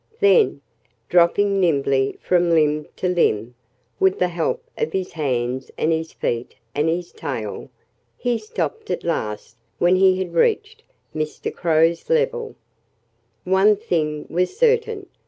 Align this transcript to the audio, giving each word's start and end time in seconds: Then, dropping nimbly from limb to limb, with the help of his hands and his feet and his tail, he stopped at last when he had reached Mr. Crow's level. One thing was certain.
Then, 0.19 0.61
dropping 1.09 1.59
nimbly 1.59 2.17
from 2.23 2.49
limb 2.49 2.87
to 2.95 3.07
limb, 3.07 3.53
with 3.99 4.17
the 4.17 4.29
help 4.29 4.63
of 4.75 4.93
his 4.93 5.11
hands 5.11 5.69
and 5.77 5.91
his 5.91 6.11
feet 6.11 6.55
and 6.73 6.89
his 6.89 7.11
tail, 7.11 7.69
he 8.17 8.39
stopped 8.39 8.89
at 8.89 9.03
last 9.03 9.57
when 9.77 9.97
he 9.97 10.17
had 10.17 10.33
reached 10.33 10.81
Mr. 11.15 11.53
Crow's 11.53 12.09
level. 12.09 12.55
One 13.43 13.75
thing 13.75 14.25
was 14.27 14.57
certain. 14.57 15.05